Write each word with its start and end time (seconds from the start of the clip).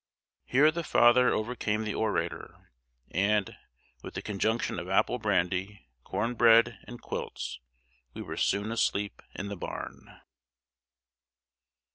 Here 0.45 0.71
the 0.71 0.83
father 0.83 1.29
overcame 1.31 1.83
the 1.83 1.93
orator; 1.93 2.71
and, 3.11 3.55
with 4.01 4.15
the 4.15 4.23
conjunction 4.23 4.79
of 4.79 4.89
apple 4.89 5.19
brandy, 5.19 5.89
corn 6.03 6.33
bread, 6.33 6.79
and 6.85 6.99
quilts, 6.99 7.59
we 8.15 8.23
were 8.23 8.35
soon 8.35 8.71
asleep 8.71 9.21
in 9.35 9.49
the 9.49 9.55
barn. 9.57 10.21